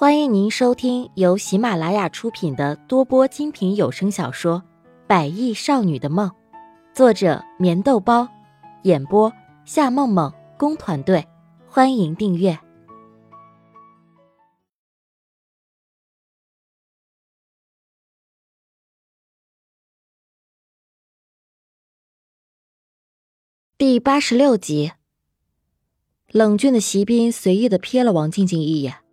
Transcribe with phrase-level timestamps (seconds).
[0.00, 4.62] 欢迎您收听由喜马拉雅出品的多播精品有声小说
[5.08, 6.30] 《百亿少女的梦》，
[6.94, 8.28] 作者：棉豆包，
[8.84, 9.32] 演播：
[9.64, 11.26] 夏梦梦工团队。
[11.66, 12.56] 欢迎订阅
[23.76, 24.92] 第八十六集。
[26.28, 29.07] 冷峻的席斌随意的瞥了王静静一眼。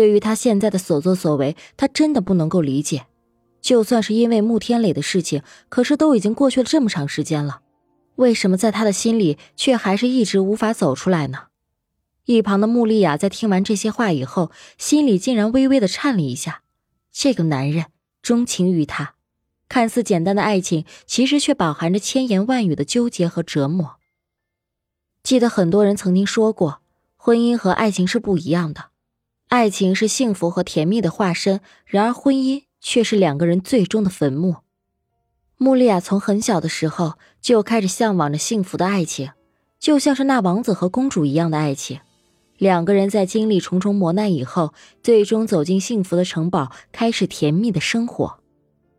[0.00, 3.04] 对于他现在的所作所为，他真的不能够理解。
[3.60, 7.60] 就算是因为穆天磊的事情，可是都已经过去了这么长时间了，
[8.14, 11.48] 为什么在他的心里却还是一直无法走出来呢？
[12.24, 16.62] 一旁的穆丽雅在听完这些话以后，心里竟然微微的颤了一下。
[17.12, 17.88] 这个男人
[18.22, 19.16] 钟情于她，
[19.68, 23.96] 看似简单的爱情，其实却饱含着千言万语的纠结和折磨。
[25.22, 26.80] 记得很多人曾经说过，
[27.18, 28.89] 婚姻和爱情是不一样的。
[29.50, 34.58] 爱情是幸福和甜蜜的化身，然而婚姻却是两个人最终的坟墓。
[35.56, 39.32] 穆丽亚从很小的时候就开始向往着幸福的爱情，
[39.80, 41.98] 就像是那王子和公主一样的爱情。
[42.58, 48.38] 两个人在经历重重磨难以后，最终走进幸福的城堡，开始甜蜜的生活。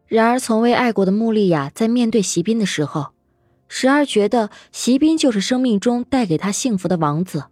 [0.06, 3.12] 然而，从未爱过的穆丽亚在面对席斌的时候，
[3.70, 7.46] 时而觉得席斌就是生命中带给她幸福的王子。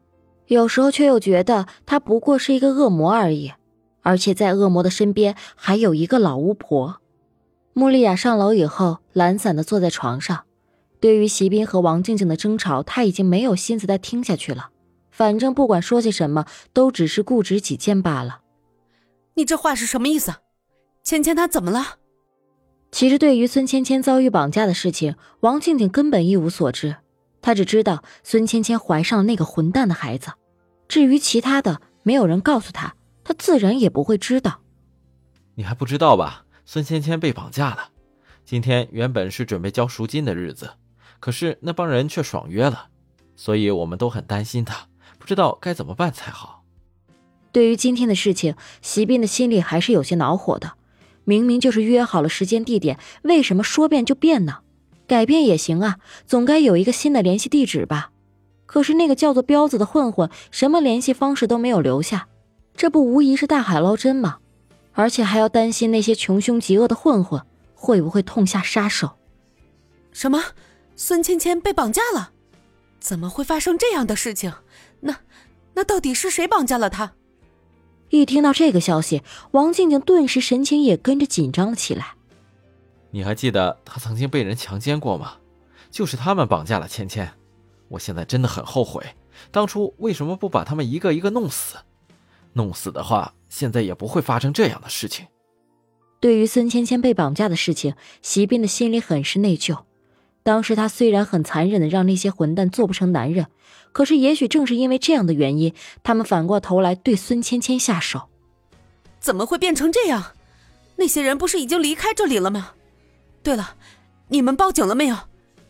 [0.50, 3.53] 有时候却又觉得他不过是一个恶魔而已，
[4.02, 7.02] 而且在恶魔的身边还有一个老巫婆。
[7.73, 10.45] 穆丽亚上楼以后，懒散的坐在床上，
[11.00, 14.72] 对于席斌和王静静的争吵，他已经没有心思再听下去了。
[15.11, 18.39] 反正不管说些什么，都只是固执己见罢了。
[19.36, 20.34] 你这话是什么意思？
[21.03, 21.97] 芊芊她怎么了？
[22.91, 26.95] 其实对于孙芊芊遭遇绑架的事情，王静静根本一无所知，
[27.41, 30.33] 她只知道孙芊芊怀上了那个混蛋的孩子。
[30.87, 34.61] 至于其他的，没有人告诉他，他自然也不会知道。
[35.55, 36.45] 你还不知道吧？
[36.65, 37.89] 孙芊芊被绑架了。
[38.43, 40.71] 今天原本是准备交赎金的日子，
[41.19, 42.88] 可是那帮人却爽约了，
[43.35, 44.88] 所以我们都很担心他，
[45.19, 46.63] 不知道该怎么办才好。
[47.51, 50.73] 对于今天的事情，席斌的心里还是有些恼火的。
[51.25, 54.61] 明明就是约好了时间地点，为什么说变就变呢？
[55.09, 55.97] 改变也行啊，
[56.28, 58.12] 总该有一个新的联系地址吧。
[58.68, 62.28] 可是那个叫做彪子的混混，什么联系方式都没有留下，
[62.78, 64.38] 这不无疑是大海捞针吗？
[64.94, 67.42] 而且还要担心那些穷凶极恶的混混
[67.74, 69.18] 会不会痛下杀手。
[70.12, 70.44] 什么？
[70.96, 72.31] 孙芊芊被绑架了？
[73.00, 74.53] 怎么会发生这样的事情？
[75.00, 75.18] 那
[75.74, 77.14] 那到底是谁绑架了他？
[78.09, 82.16] 一听到这个消息，王静静顿时神情也跟着紧张了起来。
[83.12, 85.38] 你还记得他曾经被人强奸过吗？
[85.90, 87.28] 就是他们绑架了芊芊。
[87.88, 89.03] 我现在真的很后悔，
[89.50, 91.78] 当初为什么不把他们一个一个弄死？
[92.53, 95.25] 弄死的话，现在也不会发生这样的事情。
[96.20, 99.80] 对于孙芊芊被绑架的事情，席斌的心里很是内疚。
[100.44, 103.47] 当时他虽然很残忍的让那些混蛋做不成男人，
[103.91, 108.30] 可是也许正是因为这样的原因，他们反过头来对孙芊芊下手。
[109.20, 110.34] 怎么会变成这样？
[110.97, 112.74] 那些人不是已经离开这里了吗？
[113.41, 113.75] 对了，
[114.27, 115.17] 你们报警了没有？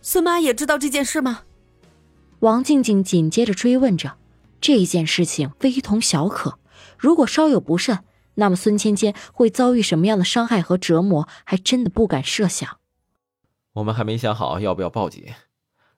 [0.02, 1.42] 孙妈也知道这件事吗？
[2.40, 4.18] 王静静紧接着追问着
[4.62, 6.58] ：“这件事情非同小可，
[6.98, 8.00] 如果稍有不慎，
[8.36, 12.78] 那么孙芊芊会遭遇什么样的伤害和折磨，还真的不敢设想。”
[13.74, 15.26] 我们还没想好要不要报警。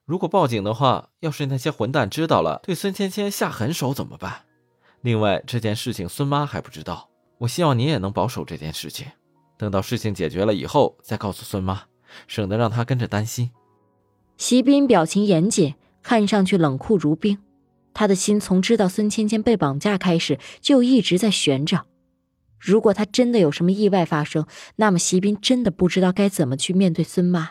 [0.04, 4.42] 如果报警的话，要是那些混蛋知道了，对孙芊芊下狠手怎么办？
[5.00, 9.06] 另外，这件事情孙妈还不知道，我希望你也能保守这件事情，
[9.56, 11.82] 等到事情解决了以后再告诉孙妈，
[12.26, 13.50] 省得让她跟着担心。
[14.36, 15.74] 席斌表情严谨。
[16.04, 17.38] 看上去冷酷如冰，
[17.94, 21.86] 他的心从知道孙芊芊被绑架开始就一直在悬着。
[22.58, 27.50] 如果他真的有什么意外发生，那么席斌真的不知道该怎么去面对孙妈。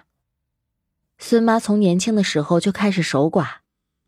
[1.17, 3.47] 孙妈从年轻的时候就开始守寡，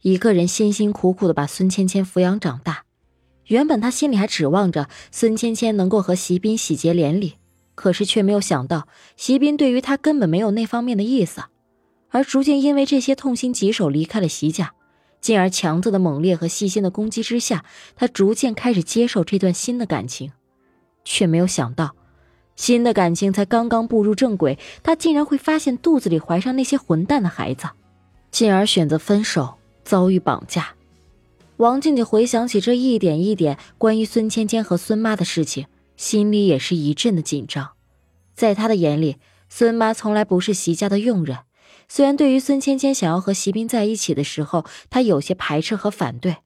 [0.02, 2.84] 一个人辛辛苦苦的把孙芊芊抚养长大。
[3.46, 7.36] 原本他心里还指望着孙芊芊能够和席斌喜结连理，
[7.76, 11.44] 可是却没有想到席斌对于他根本没有那方面的意思。
[12.10, 14.74] 而逐渐因为这些痛心疾首离开了席家，
[15.20, 17.66] 进而强子的猛烈和细心的攻击之下，
[17.96, 20.32] 他逐渐开始接受这段新的感情，
[21.04, 21.96] 却没有想到，
[22.56, 27.68] 新的感情才刚刚步入正轨，他竟然会发现肚子里怀上那些混蛋的孩子，
[28.30, 30.76] 进而选择分手，遭遇绑架。
[31.58, 37.72] 王静静回想起这一点一点关于孙芊芊和孙妈的事情，心里也是一阵的紧张。
[38.34, 39.18] 在他的眼里，
[39.50, 41.40] 孙妈从来不是席家的佣人。
[41.88, 46.38] 虽然对于孙芊芊想要和席斌在一起的时候，他有些排斥和反对，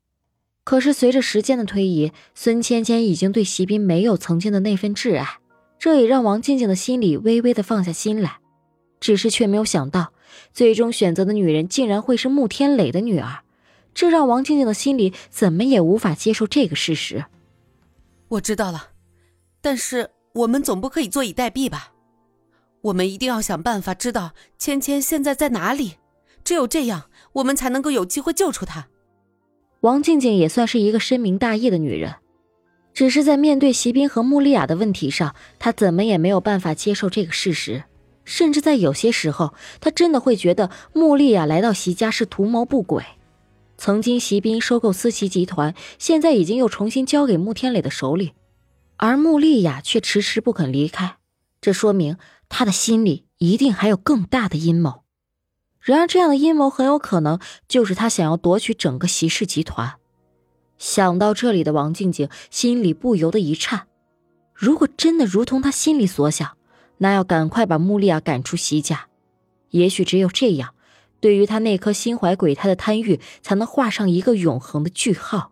[0.63, 5.37] 可是随着时间的推移，孙芊芊已经对席斌没有曾经的那份挚爱，
[5.79, 8.39] 这也让王静静的心里微微的放下心来。
[8.99, 10.11] 只是却没有想到，
[10.51, 13.43] 最终选择的女人竟然会是穆天磊的女儿，
[13.93, 17.25] 这让王静静的心里怎么也无法接受这个事实。
[18.29, 18.89] 我知道了，
[19.61, 21.93] 但是我们总不可以坐以待毙吧？
[22.81, 25.95] 我们一定要想办法知道芊芊现在在哪里，
[26.43, 28.87] 只有这样，我们才能够有机会救出她。
[29.81, 32.15] 王静静也算是一个深明大义的女人，
[32.93, 37.83] 只是在面对席斌和穆丽亚的问题上，她怎么也没有办法接受这个事实，
[38.23, 43.03] 甚至在有些时候，她真的会觉得穆丽亚来到席家是图谋不轨。
[43.77, 48.33] 曾经席斌收购思琪集团，现在已经又重新交给穆天磊的手里，
[48.97, 51.17] 而穆丽亚却迟迟不肯离开，
[51.61, 52.17] 这说明
[52.49, 55.03] 他的心里一定还有更大的阴谋。
[55.79, 59.95] 然而，这样的阴谋很有可能就是他想要夺取整个席氏集团。
[60.77, 63.87] 想到这里的王静静心里不由得一颤。
[64.53, 66.57] 如果真的如同他心里所想，
[66.97, 69.07] 那要赶快把穆丽亚赶出席家。
[69.69, 70.73] 也许只有这样，
[71.19, 75.51] 对于他那颗心怀鬼胎的贪欲，才能画上一个永恒的句号。